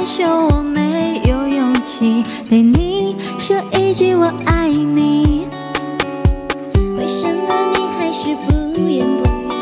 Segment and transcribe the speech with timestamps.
[0.00, 5.46] 害羞，我没有勇气对你说一句我爱你。
[6.96, 9.52] 为什么你还是不言不语？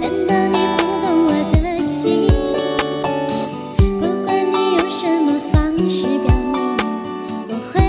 [0.00, 2.30] 难道你不懂我的心？
[4.00, 6.74] 不管你用什么方式表明，
[7.50, 7.84] 我会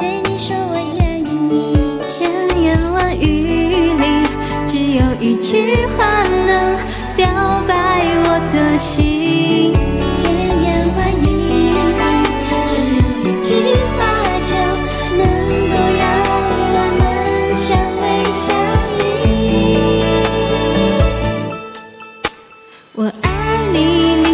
[0.00, 2.02] 对你说我愿意。
[2.08, 2.28] 千
[2.60, 4.26] 言万语里，
[4.66, 6.76] 只有一句话能
[7.14, 7.28] 表
[7.68, 9.39] 白我的心。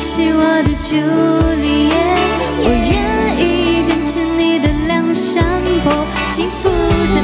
[0.09, 0.95] 是我的朱
[1.61, 1.93] 丽叶，
[2.63, 2.95] 我愿
[3.41, 5.45] 意变成你的梁山
[5.83, 6.69] 伯，幸福
[7.13, 7.21] 的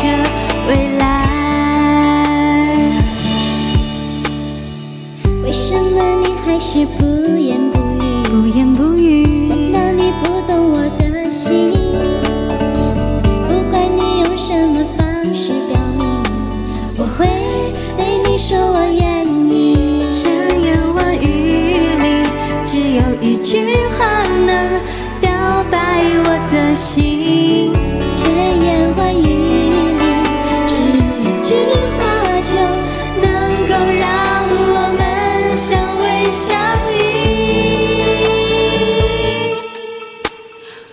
[0.00, 0.06] 着
[0.66, 1.04] 未来。
[5.44, 7.04] 为什么你还是不
[7.36, 8.24] 言不语？
[8.24, 9.26] 不言不语，
[9.72, 11.72] 难道你不懂我的心？
[13.46, 16.02] 不管你用什么方式表明，
[16.96, 17.26] 我会
[17.98, 20.08] 对你说我愿意。
[20.10, 20.30] 千
[20.62, 21.22] 言万语
[22.00, 22.04] 里，
[22.64, 23.98] 只有一句话
[24.46, 24.48] 能
[25.20, 25.28] 表
[25.70, 25.76] 白
[26.24, 27.70] 我的心。
[28.10, 28.18] 千
[28.62, 28.69] 言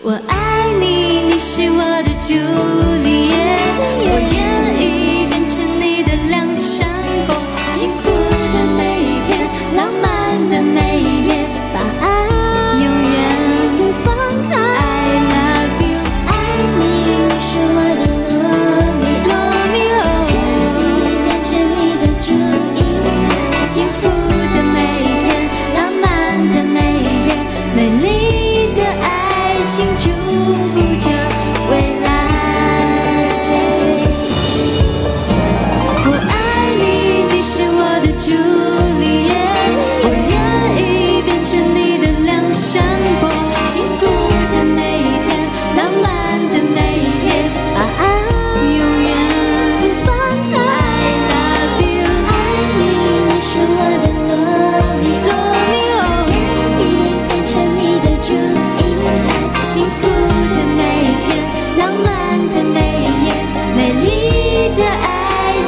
[0.10, 2.34] 我爱你你是我的朱
[3.04, 3.47] 丽叶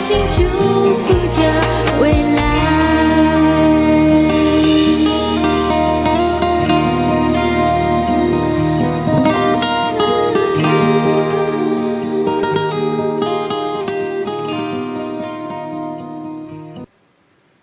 [0.09, 0.43] 心祝
[0.95, 1.48] 福家。